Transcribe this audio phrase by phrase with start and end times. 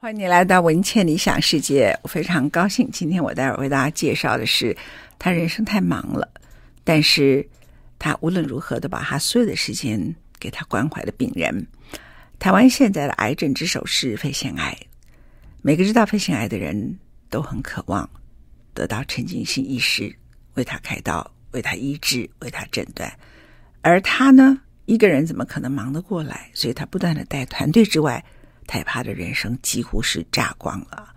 [0.00, 2.88] 欢迎你来到文茜理想世界，我非常高兴。
[2.92, 4.76] 今天我待会儿为大家介绍的是，
[5.18, 6.30] 他人生太忙了，
[6.84, 7.44] 但是
[7.98, 11.66] 他无论如何都把他所有的时间给他关怀的病人。
[12.38, 14.78] 台湾现在的癌症之首是肺腺癌，
[15.62, 16.96] 每个知道肺腺癌的人
[17.28, 18.08] 都很渴望
[18.74, 20.14] 得到陈进兴医师
[20.54, 23.12] 为他开刀、为他医治、为他诊断，
[23.80, 26.48] 而他呢，一个人怎么可能忙得过来？
[26.54, 28.24] 所以他不断的带团队之外。
[28.68, 31.08] 太怕的人生几乎是榨光了。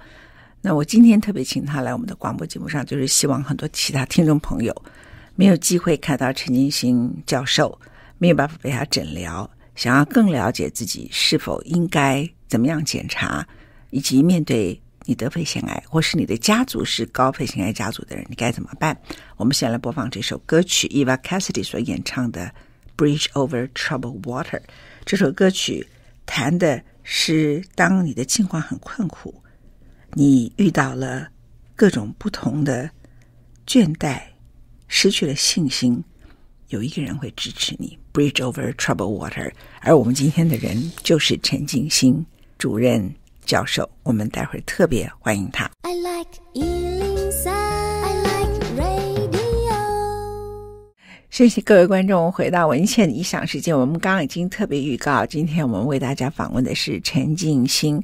[0.63, 4.83] 那我今天特别请他来我们的广播节目上，就是希望很多其他听众朋友
[5.35, 7.79] 没有机会看到陈金星教授，
[8.19, 13.45] 没有办法被他诊疗，想要更了解自己是否应该怎么样检查，
[13.89, 18.95] 以及面对你得肺腺癌，或是你的家族是高肺腺癌家族的人，你该怎么办？
[19.37, 22.53] 我们先来播放这首歌曲，Eva Cassidy 所演唱的
[23.03, 24.59] 《Bridge Over Troubled Water》。
[25.05, 25.87] 这首歌曲
[26.27, 26.83] 谈的。
[27.03, 29.33] 是当你的境况很困苦，
[30.13, 31.29] 你遇到了
[31.75, 32.89] 各种不同的
[33.65, 34.21] 倦怠，
[34.87, 36.03] 失去了信心，
[36.67, 39.51] 有一个人会支持你，Bridge over trouble water。
[39.81, 42.25] 而我们今天的人就是陈进兴
[42.57, 43.13] 主任
[43.45, 45.69] 教授，我们待会儿特别欢迎他。
[45.81, 47.10] I like
[51.31, 53.73] 谢谢各位观众，回到文茜理想世界。
[53.73, 58.03] 我们刚刚已经特别预告，今天我们为大家访问的是陈进兴，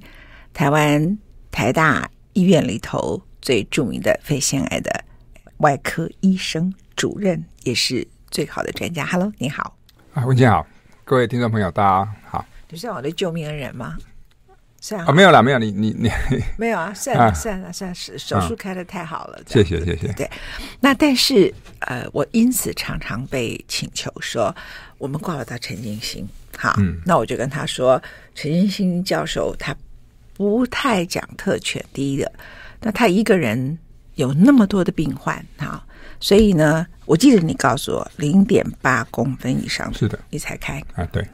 [0.54, 1.18] 台湾
[1.52, 5.04] 台大医院里头最著名的肺腺癌的
[5.58, 9.06] 外科医生主任，也是最好的专家。
[9.06, 9.76] Hello，你好。
[10.14, 10.66] 啊，文茜好，
[11.04, 12.46] 各位听众朋友，大家好。
[12.70, 13.98] 你是我的救命恩人吗？
[14.88, 16.10] 算啊，没有啦，没有你你你
[16.56, 20.08] 没有啊，算了算了算是，手手术开的太好了，谢谢谢谢。
[20.14, 20.30] 对，
[20.80, 24.56] 那但是呃，我因此常常被请求说，
[24.98, 26.26] 我们挂了到陈金星，
[26.58, 28.02] 好，嗯，那我就跟他说，
[28.34, 29.76] 陈金星教授他
[30.34, 32.32] 不太讲特权，第一个，
[32.80, 33.78] 那他一个人
[34.16, 35.84] 有那么多的病患，哈，
[36.22, 41.28] 所以呢，我记得你告诉我零点八公分以上是的，你才开啊，对。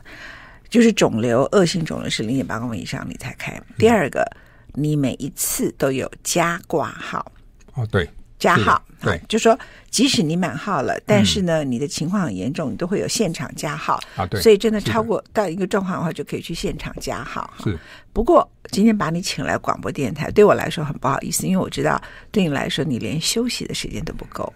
[0.74, 3.62] 就是肿瘤，恶性肿瘤是零点八公分以上你才开。
[3.78, 4.28] 第二个，
[4.74, 7.32] 你每一次都有加挂号。
[7.76, 8.10] 哦，对，
[8.44, 8.84] 加号。
[9.00, 9.58] 对，就说
[9.90, 13.98] 即使你满号了，但是呢，你的情况很严重，你都会有现场加号。
[14.18, 14.42] 啊，对。
[14.42, 17.54] 所以真的超过到一个状况的话，就可以去现场加号。
[17.64, 17.80] 是。
[18.12, 24.52] 不过今天把你请来广播电台，对我来说很不好意思，因为我知道对你来说，你连休息的时间都不够。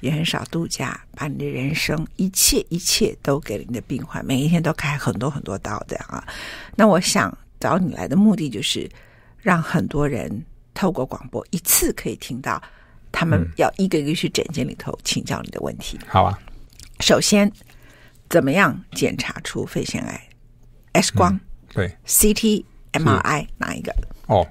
[0.00, 6.24] 也很少度假，把你的人生一切一切都给了你的病患，每一天都开很多很多刀这样啊。
[6.74, 8.90] 那我想找你来的目的就是
[9.40, 12.60] 让很多人透过广播一次可以听到，
[13.12, 15.98] 他们要一个一个去诊间里头请教你的问题。
[16.08, 16.36] 好啊，
[17.00, 17.50] 首先
[18.28, 20.20] 怎么样检查出肺腺癌
[20.92, 21.38] ？X 光？
[21.72, 23.94] 对，CT、MRI 哪一个？
[24.26, 24.46] 哦，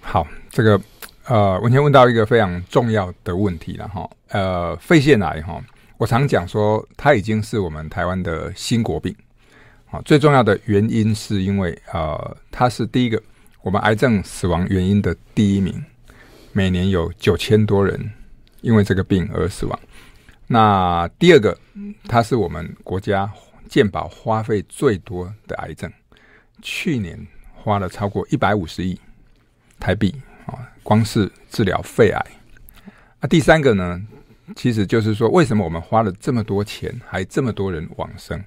[0.00, 0.80] 好，这个。
[1.26, 4.06] 呃，我先问到一个非常重要的问题了哈。
[4.28, 5.58] 呃，肺腺癌哈，
[5.96, 9.16] 我常讲说，它已经是我们台湾的新国病。
[9.86, 13.22] 好，最重要的原因是因为呃，它是第一个
[13.62, 15.82] 我们癌症死亡原因的第一名，
[16.54, 18.10] 每年有九千多人
[18.62, 19.78] 因为这个病而死亡。
[20.46, 21.58] 那第二个，
[22.08, 23.30] 它是我们国家
[23.68, 25.92] 健保花费最多的癌症，
[26.62, 28.98] 去年花了超过一百五十亿
[29.78, 30.14] 台币。
[30.46, 32.26] 啊，光是治疗肺癌，
[33.20, 33.98] 啊，第三个呢，
[34.54, 38.38] 其实就是说，为什么我们花了这么多钱，还这么多人往生？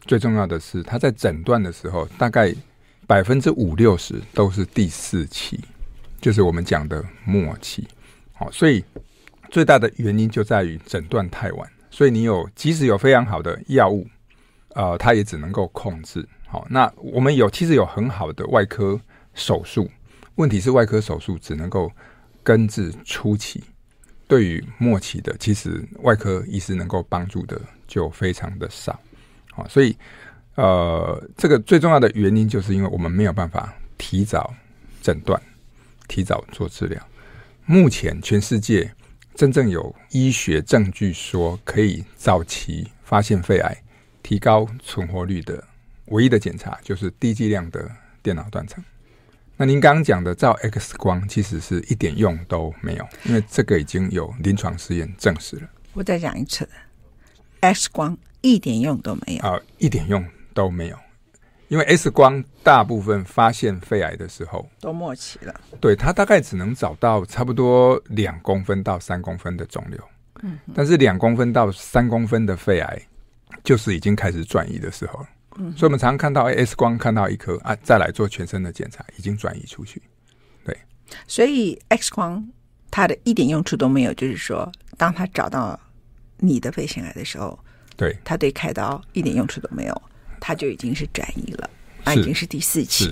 [0.00, 2.52] 最重要的是，他在诊断的时候，大概
[3.06, 5.60] 百分之五六十都是第四期，
[6.24, 7.86] 就是我们讲的末期。
[8.32, 8.82] 好，所以
[9.50, 11.70] 最大的原因就在于诊断太晚。
[11.90, 14.08] 所以你有，即使有非常好的药物，
[14.70, 16.26] 呃，它也只能够控制。
[16.46, 18.98] 好，那我们有，其实有很好的外科
[19.34, 19.86] 手术。
[20.36, 21.92] 问题是外科手术只能够
[22.42, 23.62] 根治初期，
[24.26, 28.98] 对于末期的，其实外科医师能够帮助的就非常的少。
[29.52, 29.94] 好，所以
[30.54, 34.54] 呃，这个最重要的原因就是因为我们没有办法提早
[35.02, 35.38] 诊断、
[36.08, 37.00] 提早做治疗。
[37.66, 38.92] 目前全世界
[39.34, 43.76] 真正有医学证据说可以早期发现肺癌、
[44.22, 45.62] 提高存活率的
[46.06, 47.90] 唯一的检查，就是低剂量的
[48.22, 48.82] 电脑断层。
[49.56, 55.68] 那您刚刚讲的照 X 光，其实是一点用都没有，因为这个已经有临床试验证实了。
[55.92, 56.68] 我再讲一次
[57.60, 60.98] ，X 光一点用都没有啊，一点用都没有，
[61.68, 69.98] 因为 X 光大部分发现肺癌的时候都末期了，对，它大概只能找到差不多两公分到三公分的肿瘤，
[70.42, 73.02] 嗯，但是两公分到三公分的肺癌
[73.62, 75.28] 就是已经开始转移的时候了。
[75.56, 80.02] 嗯，所以我们常常看到，哎，X 光看到一颗啊，再来做全身的检查，已经转移出去。
[80.64, 80.76] 对。
[81.26, 82.44] 所以 X 光
[82.90, 85.78] 它的一点用处都没有，就是说，当他找到
[86.38, 87.58] 你的肺腺癌的时候，
[87.96, 90.02] 对，他对开刀一点用处都没有，
[90.44, 91.70] 他就已经是转移了。
[92.04, 93.10] 啊，已经是第四期。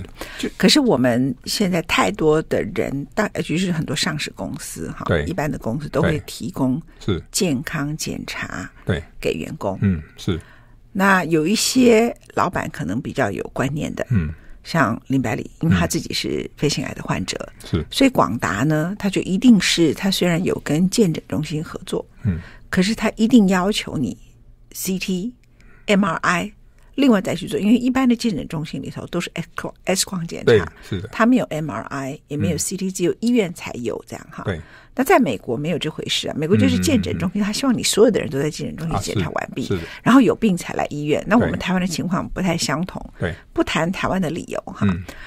[0.55, 9.79] 可是我们现在太多的人，大就是很多上市公司哈，对，一般的公司都会提供是健康检查，对，给员工。
[9.81, 10.39] 嗯，是。
[10.91, 14.31] 那有一些老板可能比较有观念的，嗯，
[14.63, 22.37] 像林百里，因为他自己是肺腺癌的患者，是，所以广达呢，他就一定是他虽然有跟健诊中心合作，嗯，
[22.69, 24.15] 可是他一定要求你
[24.71, 25.31] CT、
[25.87, 26.51] MRI。
[26.95, 34.43] 另外再去做，因为一般的健诊中心里头都是 X 光 X 光检查，是的，他没有 MRI，也没有 CT，只有医院才有这样哈。
[34.43, 34.59] 对，
[34.95, 39.67] 那在美国没有这回事啊，美国就是健诊中心，他希望你所有的人都在健诊中心检查完毕，
[40.03, 41.23] 然后有病才来医院。
[41.27, 44.85] 那我们台湾的情况不太相同，对，不谈台湾的理由哈。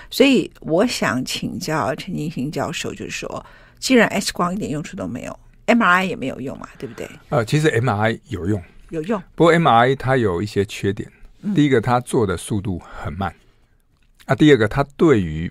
[0.09, 3.45] 所以我想请教陈金星教授，就是说，
[3.81, 5.37] 既然 X 光一点用处都没有
[5.67, 7.09] ，MRI 也没有用嘛，对不对？
[7.31, 11.11] 呃，其实 MRI 有用，有用，不过 MRI 它有一些缺点。
[11.55, 13.35] 第一个，它做的速度很慢
[14.27, 14.35] 啊。
[14.35, 15.51] 第二个，它对于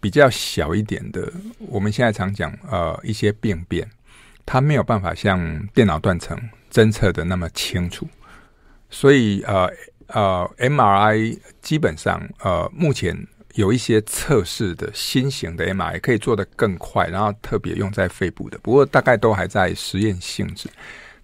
[0.00, 3.88] 比较小一点的，我们现在常讲呃一些病变，
[4.44, 6.38] 它没有办法像电脑断层
[6.70, 8.08] 侦测的那么清楚。
[8.90, 9.70] 所以呃
[10.08, 20.68] 呃，MRI 基本上呃目前有一些测试的新型的 MRI 可以做得更快，然后特别用在肺部的，不过大概都还在实验性质。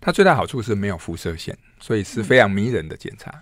[0.00, 3.32] 它最大好处是没有辐射线，所以是非常迷人的检查。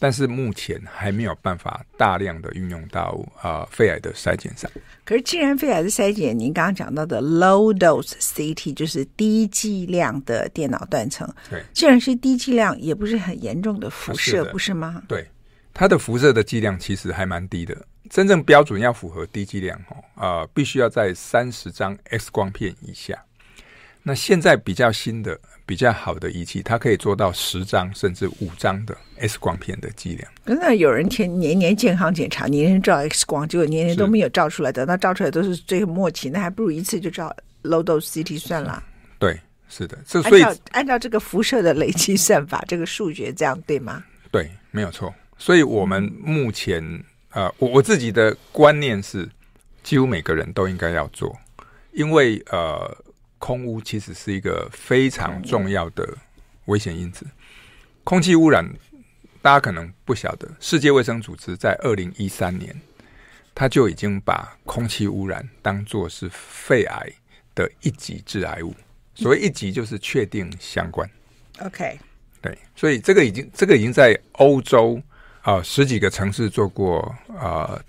[0.00, 4.68] 但是目前还没有办法大量的运用到啊、呃、肺癌的筛检上。
[5.04, 15.02] 可是，既然肺癌的筛检，您刚刚讲到的 low dose CT 就是低剂量的电脑断层，对，既然是低剂量，也不是很严重的辐射，不是吗？
[15.06, 15.28] 对，
[15.74, 17.76] 它的辐射的剂量其实还蛮低的。
[18.08, 23.22] 真正标准要符合低剂量哦，呃，必须要在三十张 X 光片以下。
[24.02, 25.38] 那现在比较新的。
[25.70, 30.28] 比较好的仪器，它可以做到十张甚至五张的 X 光片的剂量。
[30.44, 37.32] 那有人天年年健康检查，年年照 X 光，结果年年都没有照出来的，那照出来都是最末期，那还不如一次就照
[37.62, 38.82] low dose CT 算了。
[39.20, 39.38] 对，
[39.68, 44.02] 是的，这所以按照按照这个辐射的累积算法，这个数学这样对吗？
[44.32, 45.14] 对，没有错。
[45.38, 46.82] 所以我们目前
[47.30, 49.28] 呃，我我自己的观念是，
[49.84, 51.32] 几乎每个人都应该要做，
[51.92, 52.92] 因为呃。
[53.40, 56.06] 空污其实是一个非常重要的
[56.66, 57.26] 危险因子。
[58.04, 58.64] 空气污染，
[59.40, 62.78] 大家可能不晓得，世界卫生组织在二零一三年，
[63.54, 67.10] 他就已经把空气污染当作是肺癌
[67.54, 68.74] 的一级致癌物。
[69.14, 71.08] 所谓一级，就是确定相关。
[71.60, 71.98] OK，
[72.42, 75.00] 对，所以这个已经，这个已经在欧洲
[75.40, 77.84] 啊、呃、十几个城市做过啊、呃、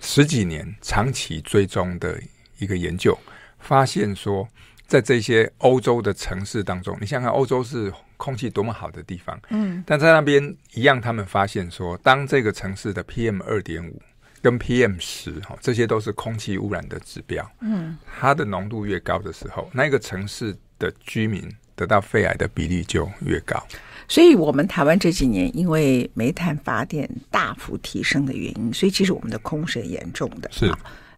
[0.00, 2.22] 十几年长期追踪的
[2.58, 3.18] 一个研究，
[3.58, 4.48] 发现说。
[4.92, 14.02] 在这些欧洲的城市当中，你想想看，欧洲是空气多么好的地方，嗯，但在那边一样，他们发现说，当这个城市的 PM 二点五
[14.42, 23.66] 跟 PM 十哈，这些都是空气污染的指标，嗯，它的浓度越高的时候，那个城市的居民得到肺癌的比例就越高。
[24.06, 30.70] 所以，我们台湾这几年因为煤炭发电大幅提升的原因，所以其实我们的空是很严重的，是。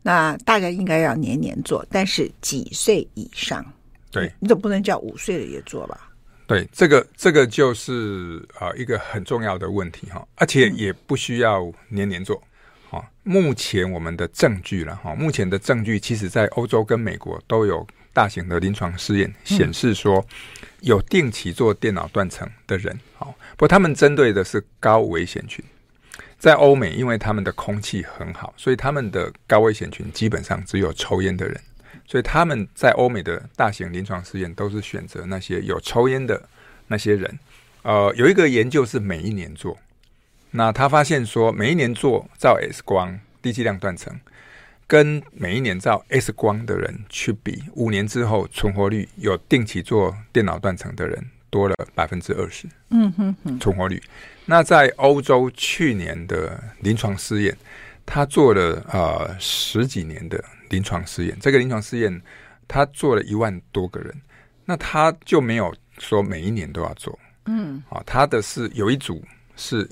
[0.06, 3.64] 那大概应该要年年做，但是几岁以上？
[4.10, 6.10] 对，你总不能叫五岁的也做吧？
[6.46, 12.36] 对，这个这个就是啊、呃、一个很重要的问题哈，而且也不需要年年做。
[12.90, 20.22] 哈、嗯，目前我们的证据了哈，目前的证据其实在欧洲跟美国都有大型的临床试验显示说，
[20.80, 25.64] 有定期做电脑断层的人，好，不过他们针对的是高危险群。
[26.38, 31.60] 在欧美，因为他们的空气很好，所以他们的高危险群基本上只有抽烟的人。
[32.06, 36.48] 所以他们在欧美的大型临床试验都是选择那些有抽烟的
[36.88, 37.38] 那些人。
[37.82, 39.78] 呃，有一个研究是每一年做，
[40.50, 44.20] 那他发现说，每一年做照 X 光低剂量断层，
[44.86, 52.66] 跟每一年照 X 光的人去比，五年之后存活率有定期做电脑断层的人多了百分之二十。
[52.90, 54.02] 嗯哼哼，存活率。
[54.44, 57.56] 那在欧洲去年的临床试验，
[58.04, 61.38] 他做了呃十几年的临床试验。
[61.40, 62.20] 这个临床试验
[62.66, 64.12] 他做了一万多个人，
[64.64, 67.16] 那他就没有说每一年都要做。
[67.46, 69.22] 嗯，啊，他的是有一组
[69.54, 69.88] 是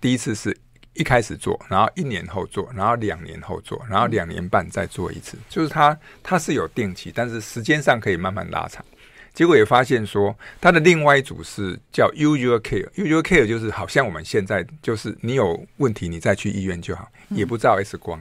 [0.00, 0.56] 第一次是
[0.94, 8.84] 一开始做，然后一年后做，然后两年后做，然后两年半再做一次，就是他他是有定期，但是时间上可以慢慢拉长。
[9.38, 18.20] 结果也发现说，他的另外一组是叫 usual care，usual care 就是好像我们现在就是你有问题，你再去医院就好，也不照 X 光，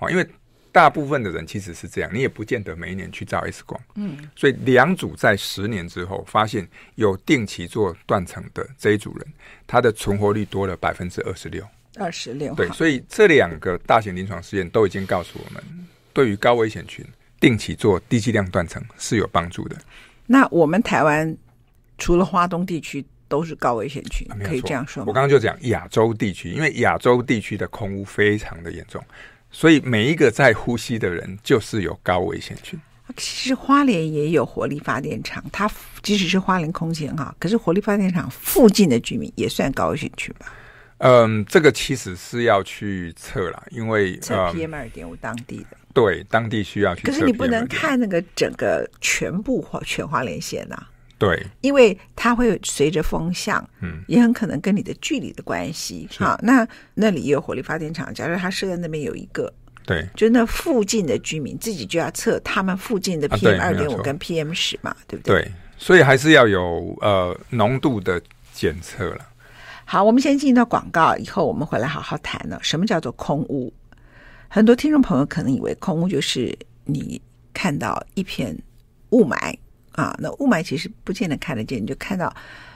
[0.00, 0.26] 哦，因为
[0.72, 3.80] 大部分的人其实是这样，你也不见得每一年去照 X 光。
[3.94, 9.26] 嗯，所以两组在十年之后发现有定期做断层的这一组人，
[9.68, 11.64] 他的存活率多了百分之二十六。
[11.96, 12.52] 二十六。
[12.56, 15.62] 对，所以这两个大型临床试验都已经告诉我们，
[16.12, 17.06] 对于高危险群
[17.38, 19.76] 定期做低剂量断层是有帮助的。
[20.26, 21.36] 那我们台湾
[21.98, 25.06] 除了华东地区都是高危险群，可以这样说吗？
[25.08, 29.02] 我刚刚就讲亚洲地区，因为亚洲地区的空污非常的严重。
[29.50, 32.78] 所以每一个在呼吸的人就是有高危险群。
[33.16, 35.70] 其实花莲也有火力发电厂，它
[36.02, 40.52] 即使是花莲空气很好，可是火力发电厂附近的居民也算高危险区吧？
[40.98, 47.06] 嗯，这个其实是要去测啦，因为测 PM 二点五当地的，对，当地需要去。
[47.06, 50.76] 可是你不能看那个整个全部或全花莲县呐。
[51.18, 56.06] 对，因为它会随着风向，嗯，也很可能跟你的距离的关系。
[56.18, 59.50] 好，那那里也有火力发电厂，假如它设在那边有一个，
[59.86, 65.40] 对，就那附近的居民自己就要测他们附近的 PM 二点五跟 PM 十嘛，对不对？
[65.40, 68.20] 对，所以还是要有呃浓度的
[68.52, 69.26] 检测了。
[69.86, 72.58] 好，我们先进到广告，以后我们回来好好谈了。
[72.62, 73.72] 什么叫做空污？
[74.48, 77.20] 很多听众朋友可能以为空污就是你
[77.52, 78.56] 看到一片
[79.10, 79.56] 雾霾。
[79.92, 82.30] 啊，那雾霾其实不见得看得见，你就看到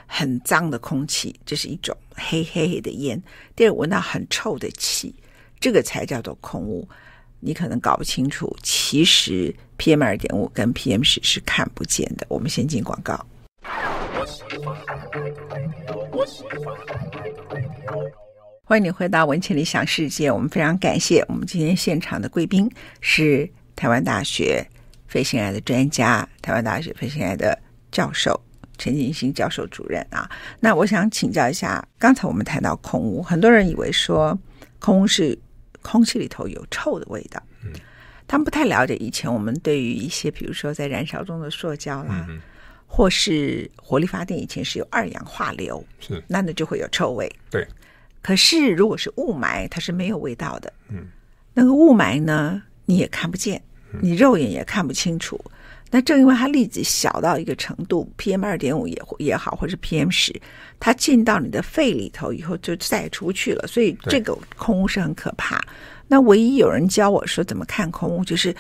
[0.07, 3.19] 很脏的空气，这是一种黑黑黑的烟；
[3.55, 5.15] 第二，闻到很臭的气，
[5.61, 6.89] 这个才叫做空污。
[7.41, 12.25] 你可能搞不清楚，其实 PM 二点五跟 PM 十是看不见的。
[12.31, 13.27] 我们先进广告。
[18.71, 24.65] 欢迎你回到文倩理想世界，我们非常感谢我们今天现场的贵宾是台湾大学。
[25.09, 27.61] 飞行癌的专家，台湾大学飞行癌的
[27.91, 28.41] 教授
[28.79, 34.39] 陈进兴教授主任啊，那我想请教一下，刚才我们谈到空污，很多人以为说
[34.79, 35.37] 空污是
[35.83, 37.73] 空气里头有臭的味道，嗯，
[38.29, 42.41] 他们不太了解以前我们对于一些比如说在燃烧中的塑胶啦，嗯，
[42.87, 47.67] 或是火力发电以前是有二氧化硫，是，那那就会有臭味，对。
[48.23, 51.07] 可是如果是雾霾，它是没有味道的，嗯，
[51.55, 53.61] 那个雾霾呢，你也看不见。
[54.01, 55.37] 你肉眼也看不清楚，
[55.91, 60.33] 那正因为它粒子小到一个程度，PM 二点五也也好，或者 PM 十，
[60.79, 65.61] 它进到你的肺里头以后就再也出不去了，所以这个空污是很可怕。
[66.07, 68.55] 那唯一有人教我说怎么看空污，就是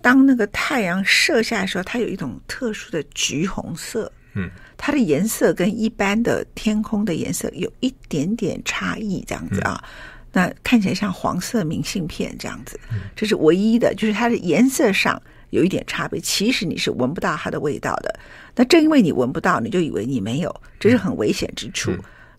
[0.00, 9.82] 当那个太阳射下来的时候，它有一种特殊的橘红色，嗯，它的颜色跟一般的天空的颜色有一点点差异，这样子啊。
[9.84, 9.88] 嗯
[10.30, 12.78] 那看起来像黄色明信片这样子，
[13.16, 16.20] 这是唯一的，就是它的颜色上有一点差别。
[16.20, 18.20] 其实你是闻不到它的味道的。
[18.54, 21.90] 那正因为你闻不到，你就以为你没有，这是很危险之处。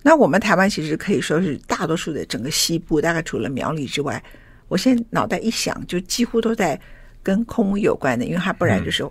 [0.03, 4.23] 那我们台湾其实可以说是大多数的整个西部，大概除了苗栗之外，
[4.67, 6.79] 我现在脑袋一想，就几乎都在
[7.23, 9.03] 跟空污有关的，因为它不然就是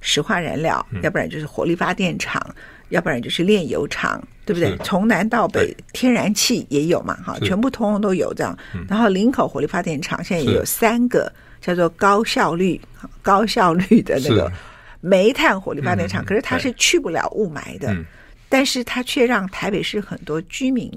[0.00, 2.40] 石化燃料，要不然就是火力发电厂。
[2.90, 4.76] 要不然就是炼油厂，对不对？
[4.78, 8.58] 从南到北，天然气也有嘛，哈，全部通通都有这样。
[8.88, 12.80] 然后林口火力发电厂现在也有三个叫做高效率、
[13.22, 14.50] 高效率的那个
[15.00, 17.94] 煤炭火力发电厂，可是它是去不了雾霾的，
[18.48, 20.90] 但是它却让台北市很多居民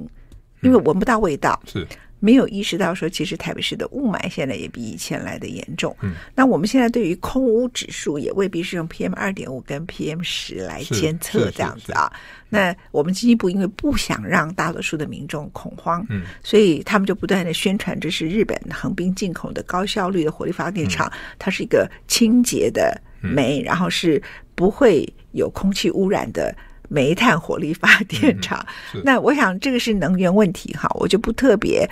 [0.61, 1.61] 因为闻不到味道。
[1.71, 1.87] 是。
[2.23, 5.93] 没有意识到说，其实台北市的雾霾现在也比以前来的严重。
[6.01, 12.09] 嗯，那我们现在对于空污指数也未必是用 PM 二点五跟 PM 十来监测这样子啊。
[12.47, 24.23] 那我们经济部因为不想让大多数的民众恐慌，嗯，所以他们就不断的宣传这是日本横滨进口的高效率的火力发电厂，嗯，它是一个清洁的煤，嗯，然后是
[24.55, 26.55] 不会有空气污染的
[26.93, 28.63] 煤炭火力发电厂。
[28.93, 31.89] 嗯，那我想这个是能源问题哈，我就不特别。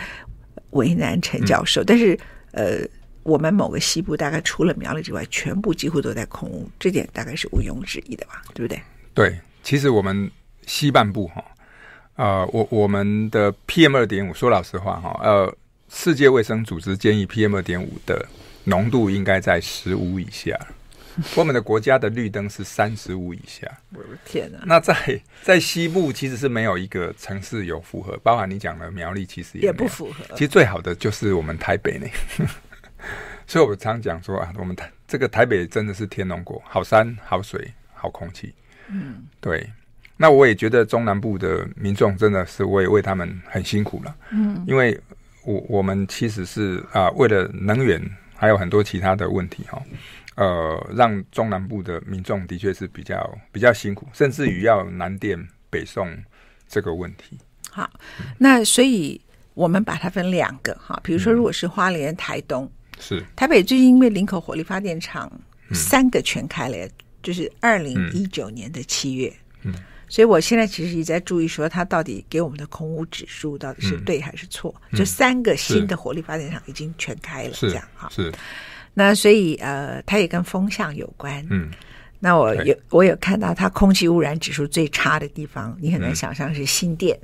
[0.72, 2.18] 为难陈教授，嗯、但是
[2.54, 2.80] 呃，
[3.24, 8.42] 我们某个西部大概除了苗栗之外，全部几乎都在空污，这点大概是毋庸置疑的吧？
[8.54, 8.82] 对不对？
[9.14, 10.32] 对，其实我们
[10.66, 11.44] 西半部哈，
[12.16, 15.54] 呃，我我们的 PM 二点五，说老实话哈，呃，
[15.90, 18.26] 世界卫生组织建议 PM 二点五的
[18.64, 20.58] 浓度应该在十五以下。
[21.36, 24.64] 我们的国家的绿灯是三十五以下，我的天啊！
[24.66, 30.24] 那在在西部其实是没有一个城市有符合，包含你讲的苗栗，其实也，也不符合。
[30.36, 32.08] 其实最好的就是我们台北呢，
[33.48, 38.54] 所以我常讲说啊，我们台这个台北真的是天龙国，好山好水好空气。
[38.88, 39.70] 嗯，对。
[40.18, 44.16] 那我也觉得中南部的民众真的是为为他们很辛苦了。
[44.30, 44.96] 嗯，因为
[45.44, 48.00] 我我们其实是啊，为了能源
[48.36, 49.82] 还有很多其他的问题哈。
[50.36, 55.38] 呃，让中南部的民众的确是比较比较辛苦，甚至于要南电
[55.70, 56.08] 北送
[56.68, 57.38] 这个问题。
[57.70, 57.90] 好，
[58.38, 59.20] 那所以
[59.54, 62.70] 我们把它分两个哈，比如说如果是花莲、台东，
[63.00, 65.32] 是台北最近因为林口火力发电厂
[65.74, 69.32] 三个全开了，嗯、就是二零一九年的七月。
[69.64, 69.74] 嗯，
[70.08, 74.74] 所以我现在其实也在注意说，它到底给我们的空污指数到底是对还是错？
[74.92, 78.10] 嗯、就三个新的火力发电厂已经全开了，这样哈。
[78.10, 78.32] 是。
[78.94, 81.46] 那所以呃，它也跟风向有关。
[81.50, 81.70] 嗯。
[82.20, 87.20] 那我有我有看到它空气污染指数最差的地方，你很难想象是新店、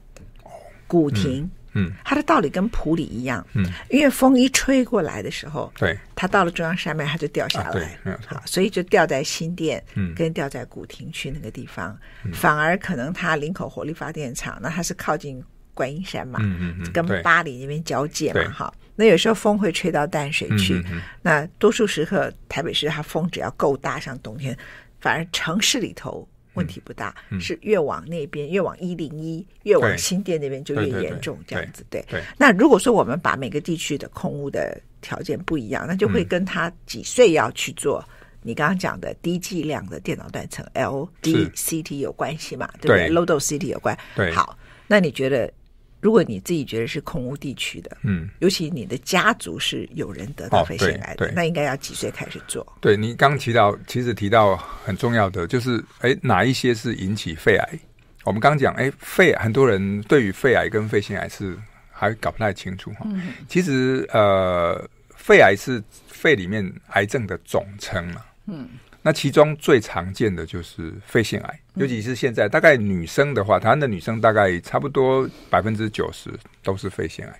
[0.87, 1.41] 古亭。
[1.43, 15.43] 嗯嗯，它的道理跟普里一样，嗯，因为风一吹过来的时候，对，它到了中央山脉，它就掉下来，好，所以就掉在新店，嗯，跟掉在古亭区那个地方，嗯、反而可能它林口火力发电厂，那它是靠近
[15.75, 18.73] 观音山嘛，嗯嗯嗯，跟巴黎那边交界嘛，哈。
[18.79, 20.83] 对，那有时候风会吹到淡水去，
[21.21, 24.57] 那多数时刻台北市它风只要够大，像冬天，
[24.99, 26.27] 反而城市里头。
[26.53, 32.03] 问题不大，嗯、是越往那边，越往一零一，越往新店那边就越严重，这样子对。
[32.09, 38.03] 对，那如果说我们把每个地区的空屋的条件不一样，那就会跟他几岁要去做
[38.41, 42.67] 你刚刚讲的低剂量的电脑断层 LDCT 有关系嘛？
[42.81, 43.95] 对不对？Low dose CT 有关。
[44.15, 44.31] 对。
[44.31, 45.53] 好，那你觉得？
[45.99, 52.65] 如果你自己觉得是空屋地区的，嗯，尤其你的家族是有人得到肺腺癌的，哦、那应该要几岁开始做？
[52.79, 57.79] 对，你刚提到，其实提到很重要的就是，哎，哪一些是引起肺癌？
[58.23, 61.57] 我们刚讲，哎，肺很多人对于肺癌跟肺腺癌是
[61.91, 62.99] 还搞不太清楚哈。
[63.05, 68.21] 嗯、其实呃，肺癌是肺里面癌症的总称嘛。
[68.45, 68.69] 嗯。
[69.07, 76.29] 那其中最常见的就是肺腺癌，尤其是现在，大概女生的话，台湾的女生大概差不多百分之九十
[76.61, 77.39] 都是肺腺癌，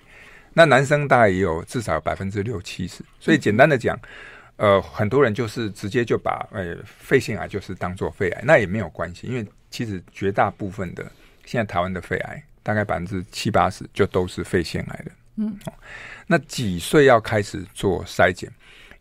[0.54, 3.04] 那男生大概也有至少百分之六七十。
[3.20, 4.00] 所以简单的讲，
[4.56, 11.04] 呃，很多人就是直接就把呃肺腺癌就是当做肺癌，那也没有关系，因为其实绝大部分的
[11.44, 15.10] 现在台湾的肺癌大概百分之七八十就都是肺腺癌的。
[15.36, 15.54] 嗯，
[16.26, 18.50] 那几岁要开始做筛检？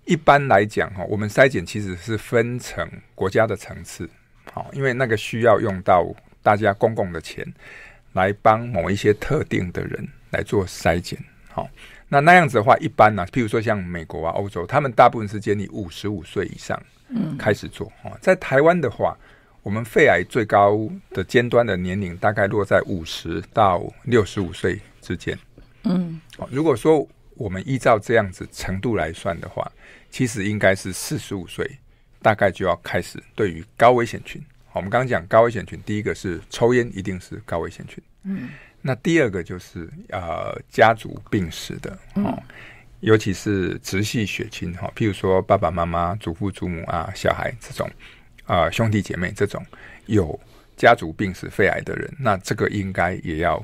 [0.07, 4.09] 一般来讲，哈，我们筛检其实是分成国家的层次，
[4.53, 6.07] 好，因为那个需要用到
[6.41, 7.45] 大家公共的钱
[8.13, 11.69] 来帮某一些特定的人来做筛检，好，
[12.07, 19.13] 那那样子的话，一般呢，譬如说像美国啊、欧洲，他们大部分是建议五十五岁以上，嗯，开始做，嗯，在台湾的话，
[19.61, 25.37] 我们肺癌最高的尖端的年龄大概落在五十到六十五岁之间，
[25.83, 29.69] 嗯，好，如果说我们依照这样子程度来算的话，
[30.17, 31.63] 其实应该是四十五岁，
[32.23, 34.43] 大概就要开始对于高危险群。
[34.73, 38.03] 我们刚刚讲高危险群，第一个是抽烟，一定是高危险群。
[38.23, 38.49] 嗯，
[38.81, 42.43] 那第二个就是呃家族病史的哦，嗯、
[43.01, 47.87] 尤其是直系血亲哈，譬如说爸爸妈妈、祖父祖母啊、小孩这种
[48.45, 49.63] 啊、呃、兄弟姐妹这种
[50.07, 50.39] 有
[50.75, 53.63] 家族病史肺癌的人，那这个应该也要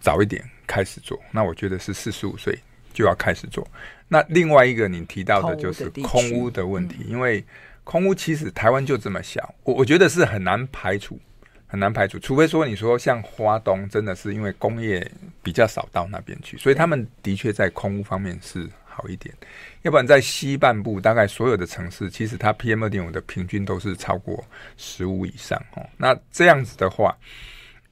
[0.00, 1.16] 早一点开始做。
[1.30, 2.58] 那我觉得是四十五岁
[2.92, 3.66] 就要开始做。
[4.08, 7.42] 那另外一个你提到的就是空屋的问题，因为
[7.82, 11.18] 空屋其实台湾就这么小，我我觉得是很难排除，
[11.66, 15.10] 很难排除，除非说你说像花东真的是因为工业
[15.42, 19.34] 比较少到那边去，所以他们的确在空屋方面是好一点，
[19.80, 24.44] 要不然在西半部大概所有的城市，其实它 PM 二点五的平均都是超过
[24.76, 25.82] 十五以上哦。
[25.96, 27.16] 那这样子的话，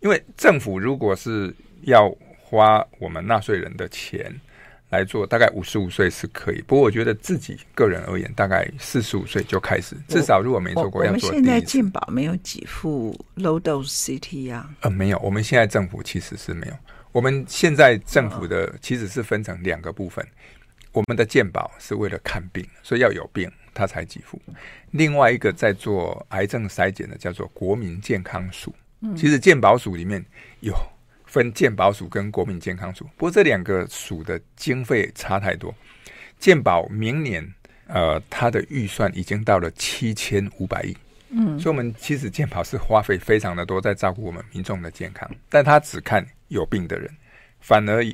[0.01, 1.53] 因为政府如果是
[1.85, 4.39] 要花我们纳税人的钱。
[4.91, 11.29] 来做大概五十五岁是可以，不过我觉得自己个人而言，大概四十五岁就开始，至少如果没做过要做。
[11.29, 14.69] 我们现在健保没有给付 low dose CT 啊？
[14.81, 16.75] 呃，没有，我们现在政府其实是没有。
[17.13, 20.27] 我们现在政府的其实是分成两个部分，
[20.93, 24.41] 我们的健保是为了看病，所以要有病它才给付。
[24.91, 28.75] 另外一个在做癌症筛检的叫做国民健康署，
[29.17, 30.25] 其实健保署里面
[30.61, 30.75] 有。
[31.31, 35.73] 分健保署跟国民健康署，不过这两个署的经费差太多。
[36.41, 37.55] 健保明年，
[37.87, 40.97] 呃，它的预算已经到了七千五百亿，
[41.31, 47.09] 嗯，所以我们其实健保是花费非常的多，在照顾我们民众的健康，但他只看有病的人，
[47.61, 48.05] 反而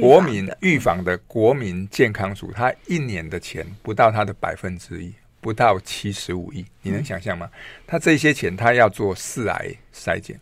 [0.00, 7.48] 国民预防的国民健康署，他一年的钱不到他的百分之一，不到七十五亿，你能想象吗？
[7.86, 10.36] 他这些钱他要做四癌筛检。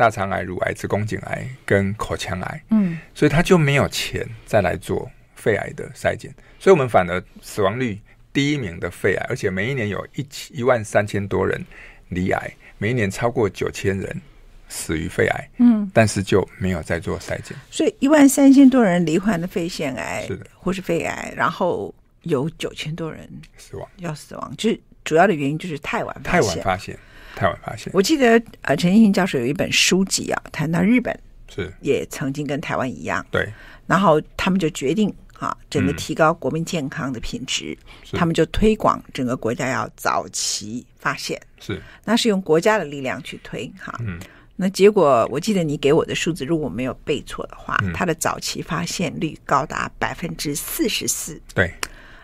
[0.00, 8.00] 大肠癌、乳癌、子宫颈癌跟口腔癌，嗯，所以他就没有钱再来做肺癌的筛检，所以我们反而死亡率
[8.32, 11.62] 第一名的肺癌，而且每一年有一一万三千多人
[12.08, 14.22] 罹癌，每一年超过九千人
[14.70, 26.98] 死于肺癌，嗯，但是就没有再做筛检，所以一万三千多人罹患的肺腺癌是的，或是肺癌，然后有九千多人死亡，要死亡，就是主要的原因就是太晚太晚发现。
[27.34, 31.72] 太晚发现，我记得呃，陈新教授有一本书籍啊，谈到日本是。
[31.80, 33.48] 也曾经跟台湾一样，对，
[33.86, 37.76] 然后他们就决定啊，整个提高国民健康的品质，
[38.12, 43.94] 嗯、他们就推广整个国家要早期发现，是，那是用国家的力量去推哈。
[44.00, 44.18] 嗯，
[44.56, 51.72] 那结果我记得你给我的数字，如果没有背错的话，嗯、它的早期发现率高达百分之四十四，对，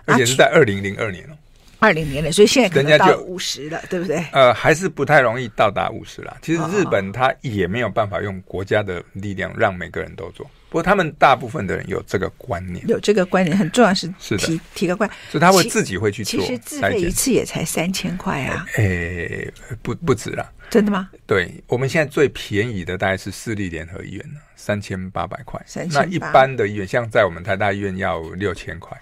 [0.05, 1.37] 而且是在二零零二年哦。
[1.79, 4.25] 二零年了，所以现在可能到五十了，对不对？
[4.33, 6.37] 呃，还是不太容易到达五十了。
[6.43, 16.41] 其实日本它也没有办法用国家的力量让每个人都做，不过他们大部分的人有这个观念，有这个观念很重要，是是的提个观，所以他会自己会去做。
[16.41, 21.11] 其实自费一次也才三千块啊，诶，不不止了，真的吗？
[21.27, 25.61] 对，我们现在最便宜的大概是私立联合医院三千八百块。
[25.91, 28.99] 那一般的医院，像在我们台大医院要六千块。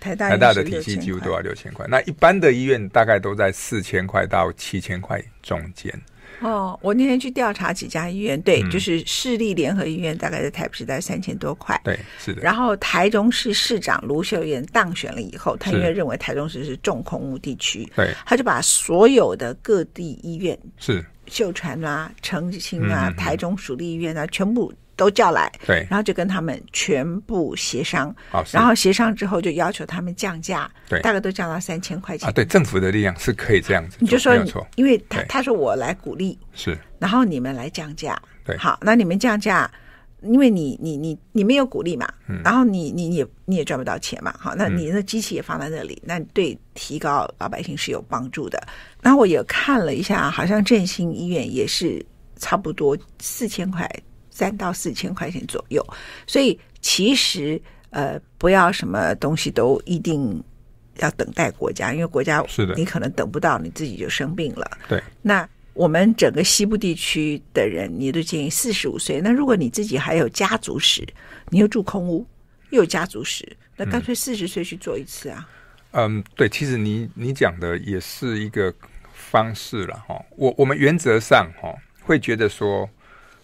[0.00, 5.92] 台大，台大的体系几乎都要六千块，那一般的医院大概都在四千块到七千块中间。
[6.40, 11.80] 哦，我那天去调查几家医院，对，嗯、就是市立联合医院，大概在台北市在三千多块。
[11.82, 12.40] 对，是的。
[12.40, 24.72] 然后台中市市长卢秀燕当选了以后，他因为认为台中市是重空污地区，对，他就把所有的各地医院，是秀传啊、澄清啊、嗯、台中属立医院啊，全部。
[24.98, 32.28] 都叫来，对，然后就跟他们全部协商，哦、然后协商之后就要求他们降价，对，大概都降到三千块钱。
[32.28, 32.32] 啊。
[32.32, 34.34] 对，政府的力量是可以这样子，你就说，
[34.74, 39.70] 因为他他说我来鼓励，是，然后你们来降价，对，好，那你们降价，
[40.22, 48.60] 因为你你你你没有鼓励嘛，嗯，然后你你也你也赚不到钱嘛，好，那你的机器也放在那里，嗯，那对提高老百姓是有帮助的。
[49.00, 52.04] 然后我也看了一下，好像振兴医院也是
[52.36, 53.88] 差不多四千块。
[54.38, 55.84] 三到四千块钱左右，
[56.24, 60.40] 所以其实呃，不要什么东西都一定
[60.98, 64.78] 要等待国家，因为国家是的，你可能等不到，你自己就生病了。
[64.88, 69.20] 对，那我们整个西部地区的人，你都建议四十五岁。
[69.20, 71.04] 那如果你自己还有家族史，
[71.48, 72.24] 你又住空屋，
[72.70, 73.44] 又有家族史，
[73.76, 75.48] 那干脆四十岁去做一次啊。
[75.90, 78.72] 嗯，对，其实你你讲的也是一个
[79.12, 80.24] 方式了哈。
[80.36, 82.88] 我我们原则上哈会觉得说。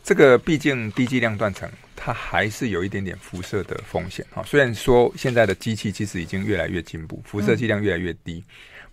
[0.04, 4.42] 这个毕竟低剂量断层，它还是有一点点辐射的风险哈。
[4.44, 8.44] 虽然说现在的机器其实已经越来越进步，辐射剂量越来越低，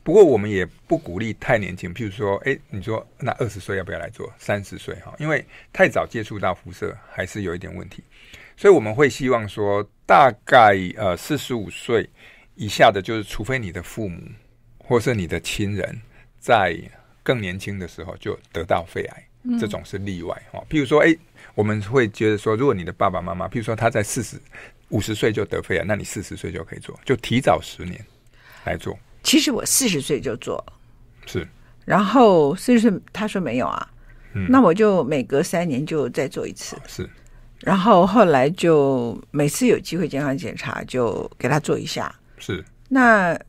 [0.03, 1.93] 不过我们也不鼓励太年轻。
[1.93, 4.31] 譬如说，哎，你说那二十岁要不要来做？
[4.37, 8.01] 三十岁哈，因为太早接触到辐射还是有一点问题。
[8.55, 12.09] 所以我们会希望说，大概呃四十五岁
[12.55, 14.21] 以下的，就是除非你的父母
[14.77, 16.01] 或是你的亲人
[16.39, 16.73] 在
[17.21, 19.23] 更年轻的时候就得到肺癌。
[19.59, 21.15] 这种是例外哈，譬如说，哎，
[21.55, 24.39] 我们会觉得说，如果你的爸爸妈妈，譬如说他在四十
[24.89, 27.99] 五十岁就得肺癌，那你四十岁就可以做，就提早十年
[28.65, 28.97] 来做。
[29.23, 30.63] 其实我四十岁就做，
[31.25, 31.47] 是，
[31.85, 33.89] 然后四十岁他说没有啊，
[34.33, 37.09] 嗯，那我就每隔三年就再做一次，是，
[37.59, 43.39] 然后后来就每次有机会健康检查就给他做一下，是，那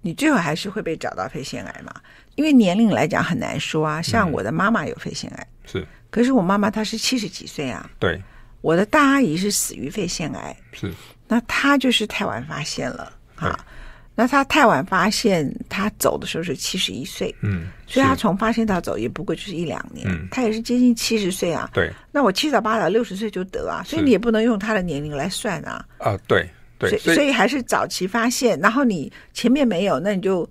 [0.00, 1.92] 你最后还是会被找到肺腺癌嘛？
[2.38, 8.22] 因为年龄来讲很难说啊，像我的妈妈有肺腺癌，嗯、是，可是我妈妈她是七十几岁啊，对，
[8.60, 10.94] 我的大阿姨是死于肺腺癌，是，
[11.26, 13.58] 那她就是太晚发现了啊，
[14.14, 26.48] 那她太晚发现，她走的时候是七十一岁，嗯，所以她从发现到走也不过就是一两年，嗯，她也是接近七十岁啊，对，那我七早八早六十岁就得啊，所以你也不能用她的年龄来算啊，啊，对，
[26.78, 30.48] 对，所以所以还是早期发现，然后你前面没有，那你就。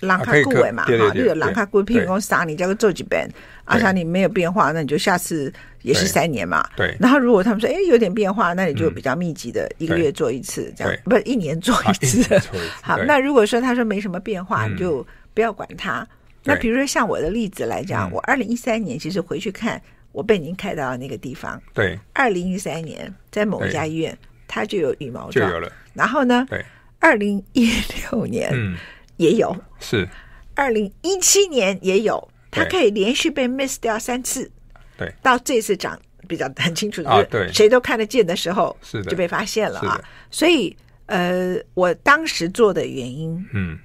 [0.00, 3.28] 让他顾尾嘛，哈，就有让他顾屁股杀你，叫个做几遍。
[3.64, 6.68] 而且你没有变化，那你就下次也是三年嘛。
[6.76, 6.96] 对。
[7.00, 12.40] 然后如果他们说，哎，有点变化，那你就比较密集的一个月做一次，这样不是一年做一次。
[12.80, 15.04] 好，那如果说他说没什么变化，你就
[15.34, 16.06] 不要管他。
[16.44, 19.82] 那比如说像我的例子来讲，我二零一三年其实回去看
[20.12, 21.98] 我被您开刀的那个地方，对。
[22.12, 25.72] 二零一三年在某一家医院，他就有羽毛状，就有了。
[25.92, 26.64] 然后呢，对。
[27.00, 27.72] 二零一
[28.12, 28.76] 六年，嗯。
[29.16, 29.56] 也有。
[29.80, 30.08] 是，
[30.54, 34.50] 二零一七年也有，它可以连续被 miss 掉三次，
[34.96, 40.00] 对，到这次长比较很清楚，啊，对，谁都看得见的时候，是的，就被发现了啊。
[40.30, 40.74] 所以，
[41.06, 43.78] 呃，我当时做的原因，嗯，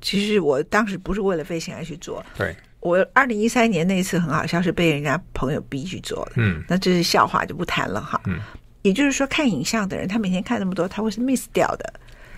[0.00, 8.40] 其实我当时不是为了飞行而去做，对，我二零一三年那一次很好笑，是被人家朋友逼去做的，嗯，那这是笑话，就不谈了哈，嗯，
[8.82, 11.94] 也就是说，看影像的人，他每天看那么多，他会是 miss 掉的。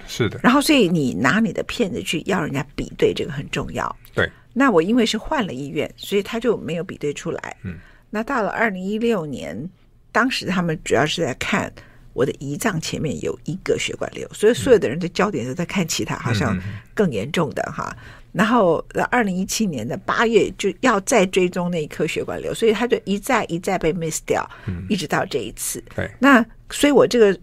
[0.09, 3.97] 是的，然后所以你拿你的片子去要人家比对，这个很重要。
[4.15, 7.57] 对，那我因为是换了医院，所以他就没有比对出来。
[7.63, 7.77] 嗯，
[8.09, 9.69] 那到了二零一六年，
[10.11, 11.71] 当时他们主要是在看
[12.15, 16.59] 我的胰脏前面有一个血管瘤，所以所有的人的焦点都在看其他，好像
[16.95, 17.95] 更严重的哈。
[17.95, 17.99] 嗯、
[18.33, 25.85] 然后二零一七年的八月就要再追踪那一颗血管瘤，所以他就一再一再被 miss 掉，嗯、一直到这一次。
[25.95, 27.39] 对，那所以我这个。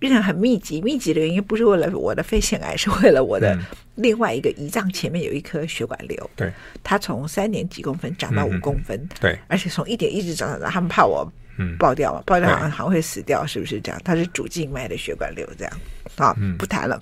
[0.00, 3.56] 变成很密集，密集的原因不是为了我的肺腺癌，是为了我的
[3.94, 6.30] 另外一个胰脏前面有一颗血管瘤。
[6.34, 6.50] 对，
[6.82, 8.98] 它从三点几公分长到五公分。
[8.98, 11.30] 嗯、对，而且从一点一直长到，他们怕我
[11.78, 14.00] 爆掉嘛，爆掉好像好像会死掉，是不是这样？
[14.02, 15.72] 它是主静脉的血管瘤，这样
[16.16, 17.00] 啊，不谈了。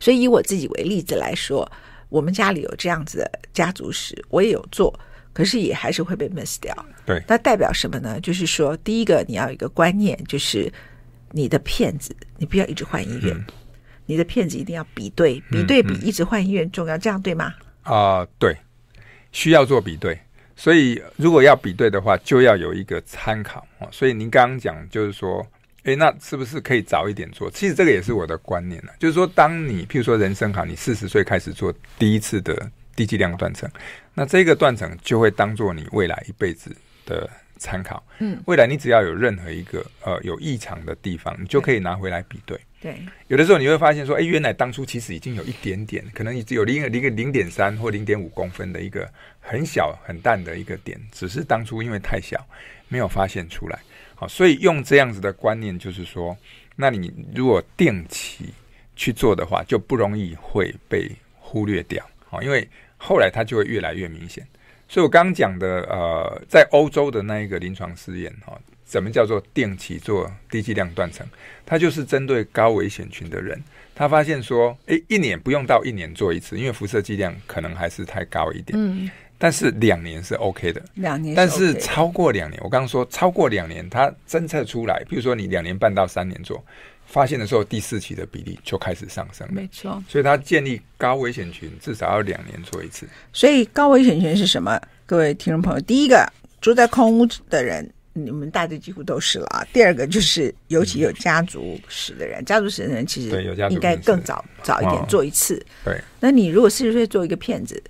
[0.00, 1.70] 所以以我自己为例子来说，
[2.08, 4.96] 我们家里有这样子的家族史，我也有做。
[5.32, 6.74] 可是也还是会被 miss 掉。
[7.04, 8.18] 对，那代表什么呢？
[8.22, 10.72] 就是说，第一个你要有一个观念，就是
[11.36, 13.44] 你的片子，你不要一直换医院，嗯、
[14.06, 17.54] 你的片子一定要比对，比对比一直换医院重要，嗯嗯、这样对吗？
[17.82, 18.56] 啊、呃，对，
[19.32, 20.18] 需要做比对。
[20.56, 23.66] 所以如果要比对的话，就要有一个参考。
[23.92, 25.46] 所以您刚刚讲就是说，
[25.82, 27.50] 诶，那是不是可以早一点做？
[27.50, 32.70] 其实这个也是我的观念了，就是说，当你譬如说人生好，你四十岁开始做第一次的。
[32.96, 33.70] 低剂量断层，
[34.14, 38.02] 那这个断层就会当做你未来一辈子的参考。
[38.18, 42.58] 嗯，未来你只要有任何一个呃有异常的地方，你就可以拿回来比对。
[42.78, 42.94] 对，
[43.28, 52.46] 有的时候你会发现说，哎，原来当初其实已经有一点点，可能你只有零零个零点三或零点五公分的一个很小很淡的一个点，只是当初因为太小
[52.88, 53.78] 没有发现出来。
[54.14, 56.36] 好，所以用这样子的观念，就是说，
[56.76, 58.52] 那你如果定期
[58.94, 62.04] 去做的话，就不容易会被忽略掉。
[62.28, 64.46] 好，因为后来它就会越来越明显，
[64.88, 71.26] 所以我刚刚讲的，呃，在欧洲的那一个临床试验，哈，怎么叫做定期做低剂量断层？
[71.64, 73.60] 它就是针对高危险群的人，
[73.94, 86.64] 他发现说，诶，一年不用到一年做一次，因为辐射剂量可能还是太高一点，嗯，但是两年是 OK 的，两年，但是超过两年，我刚刚说超过两年，它侦测出来，比如说你两年半到三年做。
[87.06, 89.52] 发现的时候，第四期的比例就开始上升了。
[89.54, 93.06] 没错，所以他建立高危险群至少要两年做一次。
[93.32, 94.78] 所以高危险群是什么？
[95.06, 99.64] 各位听众朋友，第一个住在空屋的人，你们大致几乎都是了啊。
[99.72, 105.64] 第二个就是尤其有家族史的人，嗯、家族史的人其实应该更早早一点做一次。
[105.84, 107.80] 对，那你如果四十岁做一个骗子，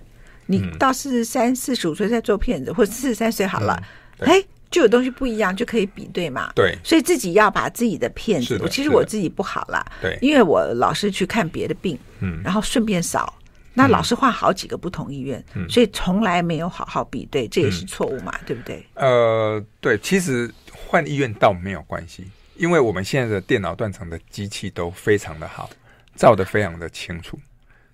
[0.45, 3.81] 你到四十三、四十五岁再做骗子，或四十三岁好了，
[4.19, 4.43] 哎、嗯。
[4.69, 6.51] 就有东西不一样，就可以比对嘛。
[6.53, 9.85] 对，所以自己要把自己的片子，我其实我自己不好啦。
[10.01, 13.33] 对，因为我老是去看别的病，嗯，然后顺便扫，
[13.73, 18.85] 那老是换好几个不同医院，嗯，所以从来没有好好比对，这也是错误嘛，对不对？
[18.95, 22.25] 呃，对，其实换医院倒没有关系，
[22.55, 25.69] 因为我们现在的电脑断层的机器都非常的好，
[26.15, 27.39] 照的非常的清楚，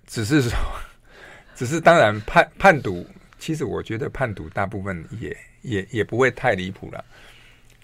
[0.06, 0.58] 只是说，
[1.54, 3.06] 只是当然判判读，
[3.38, 5.36] 其实我觉得判读大部分也。
[5.64, 7.04] 也也不会太离谱了，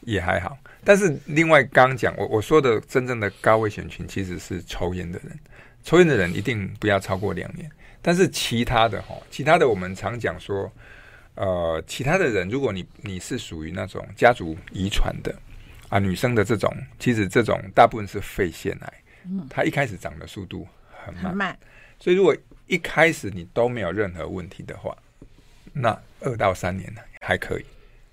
[0.03, 0.57] 也还好。
[0.85, 5.39] 但是另外刚讲我我说的真正的高危险群其实是抽烟的人，
[5.83, 7.69] 抽烟的人一定不要超过两年。
[8.01, 10.73] 但是其他的哈，其他的我们常讲说，
[11.35, 15.35] 呃，其他的人如果你你是属于那种家族遗传的
[15.91, 18.93] 啊，女生的这种，其实这种大部分是肺腺癌，
[19.51, 20.67] 它一开始长的速度
[21.05, 21.59] 很慢，很慢。
[21.99, 22.35] 所以如果
[22.67, 24.97] 一开始你都没有任何问题的话，
[25.75, 27.65] 那二到三年呢还可以。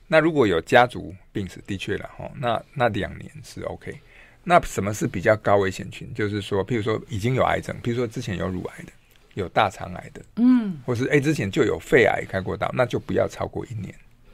[0.06, 4.00] 那如果有家族病史，的确了哈，那那两年是 OK。
[4.44, 6.14] 那什么是比较高危险群？
[6.14, 8.92] 就是说，譬如说已经有癌症，譬如说之前有乳癌的，
[9.34, 13.92] 有大肠癌的，嗯，或是诶之前就有肺癌开过刀，那就不要超过一年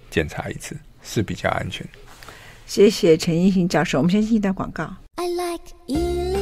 [0.09, 1.87] 检查一次，是比较安全。
[2.65, 4.93] 谢谢陈奕迅教授，我们先进一段广告。
[5.15, 6.32] I like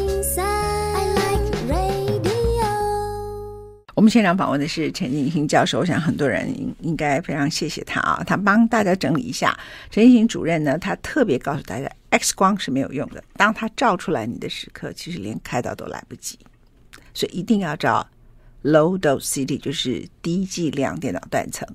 [4.02, 9.56] 我们现场访问的是陈奕迅教授，我想很多人应应该非常谢谢他啊，他帮大家整理一下。
[9.92, 16.40] 陈奕迅主任呢，他特别告诉大家，X 光是没有用的，当他照出来你的时刻，其实连开刀都来不及，
[17.14, 18.10] 所以一定要照
[18.64, 21.68] low dose CT，就是低剂量电脑断层。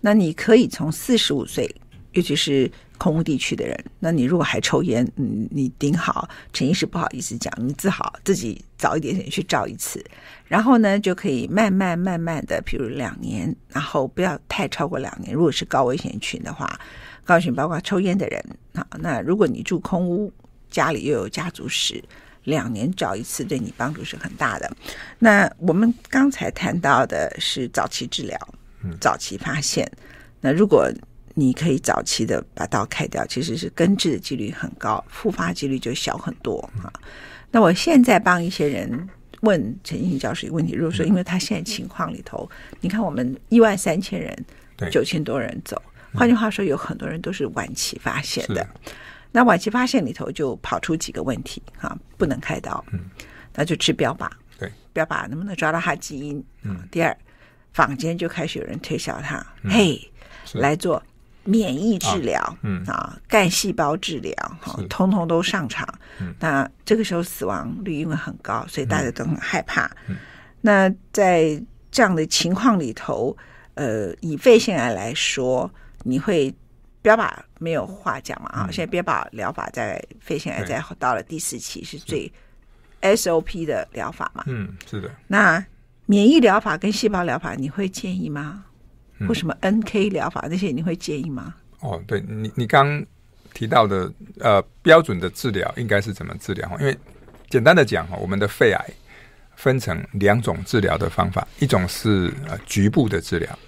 [0.00, 1.68] 那你可以从四十五岁，
[2.12, 2.70] 尤其是。
[2.98, 10.04] 空屋地区的人，那你如果还抽烟，嗯，你顶好，陈医师不好意思讲，你最好自己早一点点去照一次，
[10.46, 15.34] 然后呢，就可以慢慢慢慢的，比如两年，然后不要太超过两年。
[15.34, 16.80] 如果是高危险群的话，
[17.24, 20.32] 高危险包括抽烟的人啊，那如果你住空屋，
[20.70, 22.02] 家里又有家族史，
[22.44, 24.70] 两年照一次，对你帮助是很大的。
[25.18, 28.38] 那我们刚才谈到的是早期治疗，
[29.00, 29.90] 早期发现，
[30.40, 30.90] 那如果。
[31.38, 36.90] 你可以早期的把刀开掉，其实是根治的几率很高，复发几率就小很多啊。
[37.50, 39.06] 那我现在帮一些人
[39.42, 44.34] 问陈奕迅教授一个问题，如果说因为他现在情况里头，你看我们一万三千人，
[44.90, 45.80] 九千多人走，
[46.14, 48.66] 换句话说，有很多人都是晚期发现的。
[49.30, 52.82] 那晚期发现里头就跑出几个问题啊，不能开刀，
[53.54, 56.42] 那就治标靶，对，标靶能不能抓到他基因？
[56.62, 57.14] 嗯，第二，
[57.74, 60.00] 坊间就开始有人推销他，嘿，
[60.54, 61.02] 来做。
[61.46, 65.86] 免疫治疗，嗯啊，干细胞治疗，哈，通通都上场。
[66.20, 69.90] 嗯，那这个时候死亡率因为很高，所以大家都很害怕。
[70.08, 70.16] 嗯，
[70.60, 73.36] 那在这样的情况里头，
[73.74, 75.70] 呃，以肺腺癌来说，
[76.02, 76.54] 你会
[77.00, 78.48] 标靶没有话讲嘛？
[78.50, 82.30] 啊、嗯，现在标靶疗法在肺腺癌在到了第四期是最
[83.00, 84.44] SOP 的疗法嘛？
[84.46, 85.10] 嗯，是的。
[85.28, 85.64] 那
[86.06, 88.64] 免疫疗法跟细胞疗法，你会建议吗？
[89.20, 91.54] 为什么 NK 疗法那些你会建议吗？
[91.80, 93.04] 哦，对你，你刚
[93.54, 96.70] 提到的呃标准的治疗应该是怎么治疗？
[96.80, 96.96] 因为
[97.48, 98.84] 简单的讲哈，我们的肺癌
[99.54, 103.58] 分成两种治疗的方法，一种是呃局部的治疗，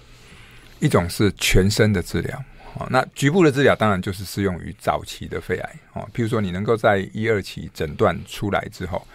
[0.79, 2.43] 一种是全身的治疗。
[2.75, 9.07] 哦，那局部的治疗当然就是适用于早期的肺癌哦，譬如说你能够在一二期诊断出来之后，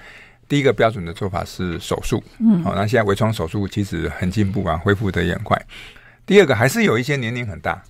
[0.48, 2.22] 第一个标准的做法是手术。
[2.40, 5.60] 嗯，好，那现在微创手术其实很进步啊，恢复的也很快。
[6.26, 7.82] 第二个还是有一些年龄很大、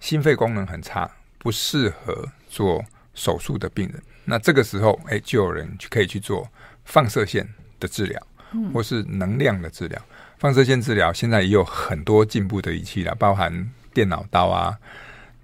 [0.00, 2.82] 心肺功能很差、不适合做
[3.14, 4.02] 手术的病人。
[4.24, 6.48] 那这个时候，哎，就有人可以去做
[6.86, 7.46] 放射线
[7.78, 8.26] 的治疗，
[8.72, 10.00] 或是能量的治疗。
[10.38, 14.78] 放射线治疗现在也有很多进步的仪器了，包含电脑刀啊、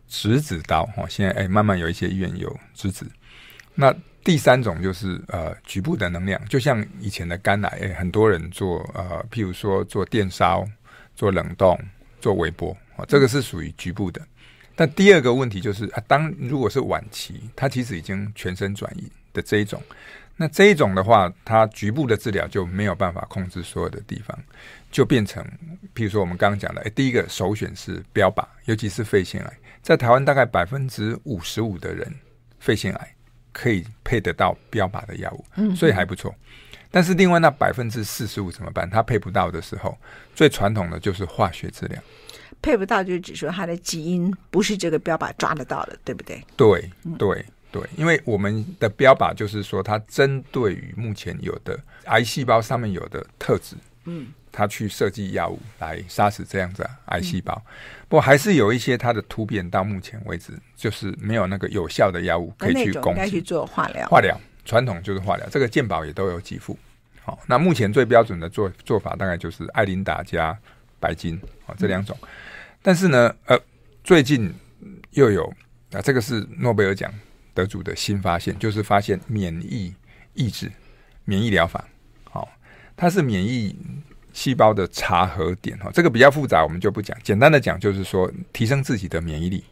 [0.08, 0.88] 质子刀。
[0.96, 3.06] 哦，现在哎，慢慢有一些医院有质子。
[3.74, 10.66] 那第三种就是呃局部的能量，就像以前的肝癌，哎，很多人做呃，譬如说做电烧、
[11.14, 11.78] 做冷冻。
[12.20, 14.20] 做微波啊，这个是属于局部的。
[14.76, 19.82] 但第二个问题就是啊，当如果是晚期，它其实已经全身转移的这一种，
[20.36, 24.38] 那这一种的话，它局部的治疗就没有办法控制所有的地方，
[24.90, 25.44] 就变成，
[25.94, 32.10] 譬如说我们刚刚讲的，诶，第一个首选是标靶，尤其是肺腺癌，在台湾大概百分之五十五的人
[32.58, 33.14] 肺腺癌
[33.52, 36.34] 可以配得到标靶的药物，嗯，所以还不错。
[36.90, 38.88] 但是另外那百分之四十五怎么办？
[38.88, 39.96] 它配不到的时候，
[40.34, 42.00] 最传统的就是化学治疗。
[42.62, 46.44] 配不到就是指说它的基因不是这个标靶抓得到的，对不对？
[46.56, 57.54] 对对对，因为我们的标靶就是说，它针对于目前有的癌细胞上面有的特质，嗯，它去设计药物来杀死这样子癌细胞。
[57.54, 57.70] 嗯、
[58.08, 63.20] 不过还是有一些它的突变，到目前为止就是没有那个有效的药物可以去攻击。
[63.20, 64.38] 应该去做化疗，化疗。
[64.70, 66.78] 传统就是化疗，这个健保也都有给付。
[67.24, 70.56] 好，那目前最标准的做做法大概就是艾琳达加
[71.00, 71.34] 白金
[71.66, 72.16] 啊这两种。
[72.80, 73.58] 但是呢，呃，
[74.04, 74.54] 最近
[75.10, 75.52] 又有
[75.90, 77.12] 啊，这个是诺贝尔奖
[77.52, 79.92] 得主的新发现，就是发现免疫
[80.34, 80.70] 抑制、
[81.24, 81.84] 免疫疗法。
[82.22, 82.48] 好，
[82.96, 83.76] 它是免疫
[84.32, 87.18] 细胞的查核点哈，这个比较复杂，我们就不讲。
[87.24, 89.64] 简单的讲，就是说提升自己的免疫力。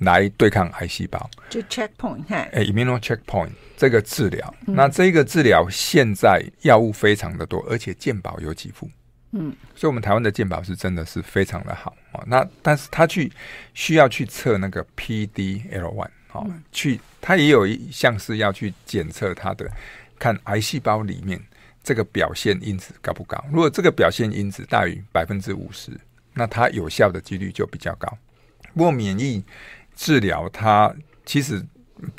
[0.00, 8.88] 来对抗癌细胞，就 checkpoint，哎，immuno checkpoint 这个治疗，嗯、那这个治疗现在药物非常的多，而且健保有给付，
[9.32, 12.24] 嗯，所以我们台湾的健保是真的是非常的好啊。
[12.26, 13.30] 那但是他去
[13.74, 19.70] 需要去测那个 PDL one，好，去他也有一项是要去检测他的
[20.18, 21.38] 看癌细胞里面
[21.82, 23.42] 这个表现因子高不高。
[23.50, 25.92] 如果这个表现因子大于百分之五十，
[26.32, 28.16] 那它有效的几率就比较高。
[28.72, 29.42] 不过免疫
[30.00, 30.90] 治疗它
[31.26, 31.62] 其实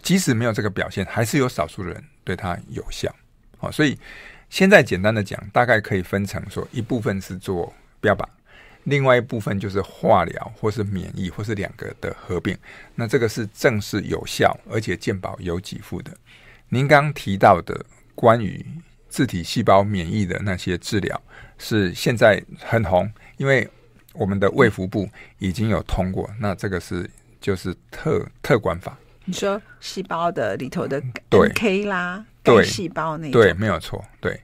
[0.03, 3.11] 即使没有这个表现，还是有少数人对它有效。
[3.57, 3.97] 好，所以
[4.51, 8.23] 现在简单的讲，大概可以分成说一部分是做标靶，
[8.83, 12.55] 另外一部分就是化疗或是免疫或是两个的合并。
[12.93, 16.15] 那这个是正式有效而且健保有给付的。
[16.69, 18.63] 您刚提到的关于
[19.09, 21.19] 自体细胞免疫的那些治疗，
[21.57, 23.67] 是现在很红，因为
[24.13, 26.29] 我们的卫福部已经有通过。
[26.39, 27.09] 那这个是。
[27.41, 31.01] 就是特特管法，你说细胞的里头的
[31.31, 34.39] NK 啦，对细胞那对没有错，对。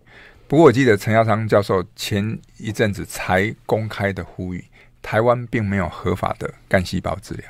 [0.47, 4.65] 不过我记得陈耀昌教授前一阵子才公开的呼吁，
[5.01, 7.45] 台湾并没有合法的干细胞治疗，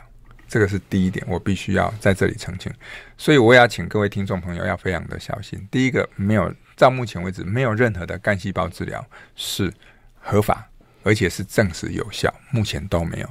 [0.47, 2.73] 这个是第一点，我必须要在这里澄清。
[3.17, 5.67] 所以我也要请各位听众朋友要非常的小心。
[5.69, 9.05] 第一个，没有到目前为止没有任何的干细胞治疗
[9.36, 9.71] 是
[10.19, 10.67] 合法，
[11.03, 13.29] 而且是证实有效，目前都没有。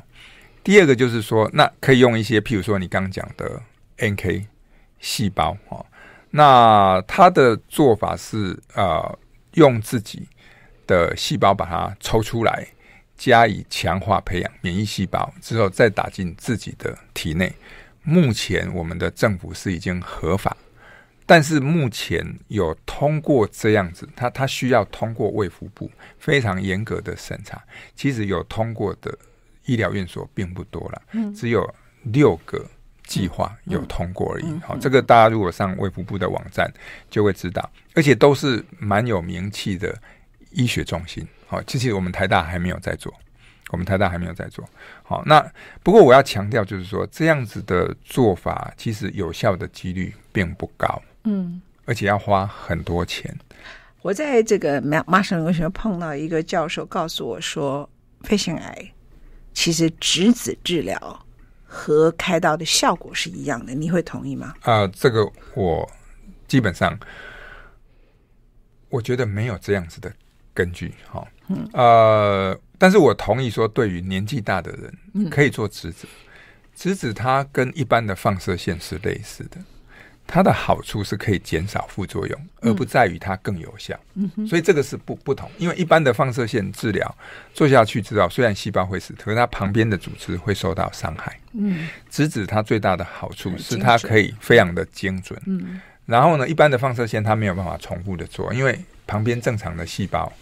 [0.67, 3.63] 第二个就是说，那可以用一些，譬如说你刚刚讲的
[3.99, 4.47] NK
[4.99, 5.87] 细胞哦，
[6.31, 9.17] 那它的做法是呃，
[9.53, 10.27] 用自己
[10.85, 12.67] 的细胞把它抽出来，
[13.17, 17.55] 加以强化培养免疫细胞之后，再打进自己的体内。
[18.03, 20.57] 目前我们的政府是已经合法，
[21.25, 25.89] 但是目前有通过这样子，它它需要通过卫福部
[26.19, 27.63] 非常严格的审查。
[27.95, 29.17] 其实有通过的。
[29.67, 31.03] 医疗院所并不多了，
[31.35, 31.69] 只有
[32.03, 32.65] 六个
[33.05, 34.59] 计划有通过而已。
[34.65, 36.73] 好，这个大家如果上卫福部的网站
[37.11, 39.97] 就会知道，而且都是蛮有名气的
[40.51, 41.27] 医学中心。
[41.47, 43.13] 好，其实我们台大还没有在做，
[43.71, 44.69] 我们台大还没有在做。
[45.03, 45.45] 好，那
[45.83, 51.03] 不过我要强调，就是说这样子的做法，其实有效的几率并不高。
[51.25, 53.33] 嗯，而且要花很多钱。
[54.03, 57.89] 我在这个麻麻省理工学院碰到一个教授，告诉我说，
[58.23, 58.93] 肺腺癌
[59.57, 61.27] 其实质子治疗
[61.65, 63.75] 和开刀的效果是一样的。
[63.75, 64.55] 你会同意吗？
[64.61, 65.91] 啊、呃，这个我
[66.47, 66.97] 基本上
[68.91, 70.13] 我觉得没有这样子的
[70.53, 70.95] 根据。
[71.11, 76.07] 哈，嗯，呃，但是我同意说，对于年纪大的人，可以做质子。
[76.75, 79.57] 质子它跟一般的放射线是类似的。
[80.27, 83.99] 它的好处是可以减少副作用，而不在于它更有效。
[84.15, 85.49] 嗯，所以这个是不不同。
[85.57, 87.17] 因为一般的放射线治疗
[87.55, 91.39] 做下去之后，虽然细胞会死，可是它旁边的组织会受到伤害。
[91.53, 95.41] 嗯，质子它最大的好处是它可以非常的精准。
[95.47, 100.33] 嗯，然后呢，一般的放射线它没有办法重复的做，因为旁边正常的细胞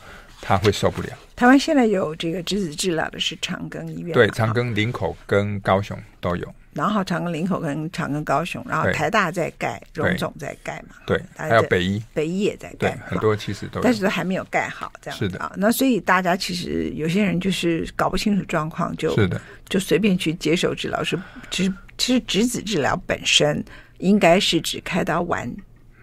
[0.41, 1.09] 它会受不了。
[1.37, 6.55] 台湾现在有这个质子治疗的是长庚医院，对，长庚、林口跟高雄都有。
[6.75, 15.39] 然后长庚、林口跟长庚、高雄，然后台大在盖，荣总在盖嘛，对，还有北医，北医也在盖，很多其实都，但是都还没有盖好，这样是的。
[15.39, 15.53] 啊。
[15.57, 21.03] 那所以大家其实有些人就是搞不清楚状况，就是的，就随便去接受治疗。
[21.05, 21.17] 是，
[21.51, 23.65] 其实其实质子治疗本身
[23.99, 25.49] 应该是指开刀完，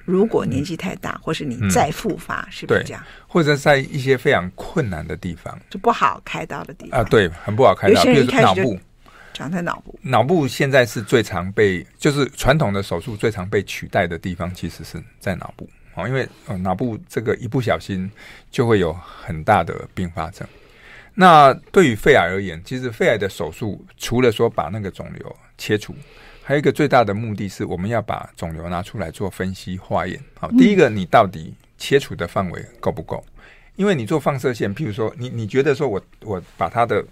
[0.06, 3.04] 如果年纪太大，或是你再复发，是不是这样？
[3.28, 7.02] 或者在一些非常困难的地方，就不好开刀的地方。
[7.02, 8.80] 啊，对，很不好开刀，比如说脑部。
[9.34, 16.28] 长在脑部，脑部现在是最常被，就是传统的手术最常被取代的地方，其实是在脑部啊，因为
[16.60, 18.10] 脑部这个一不小心
[18.50, 20.48] 就会有很大的并发症。
[21.14, 25.96] 那对于肺癌而言，其实肺癌的手术除了说把那个肿瘤切除，
[26.44, 30.20] 还有一个最大的目的是我们要把肿瘤拿出来做分析化验。
[30.40, 33.24] 好，第一个你到底切除的范围够不够？
[33.76, 37.04] 因为你做放射线，譬如说你你觉得说我我把它的。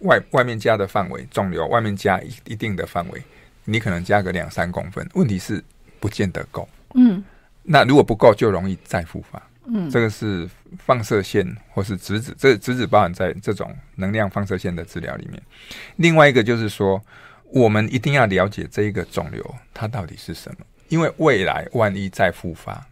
[0.00, 3.22] 外外面加的范围，肿瘤外面加一一定的范围，
[3.64, 5.62] 你可能加个两三公分，问题是
[6.00, 6.68] 不见得够。
[6.94, 7.22] 嗯，
[7.62, 9.42] 那如果不够，就容易再复发。
[9.66, 15.40] 嗯，这个是放射线或是质子，这质子包含在这种能量放射线的治疗里面。
[15.96, 17.00] 另外一个就是说，
[17.44, 22.84] 我们一定要了解这一个肿瘤它到底是什么，因为未来万一再复发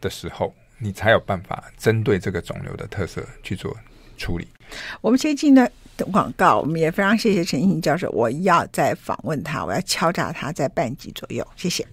[0.00, 3.76] 的时候，你才有办法针对这个肿瘤的特色去做
[4.16, 4.48] 处理。
[5.02, 5.70] 我们先进的。
[5.96, 8.10] 等广告，我们也非常谢谢陈英教授。
[8.10, 11.46] 我要再访问他，我要敲诈他在半集左右。
[11.56, 11.86] 谢谢。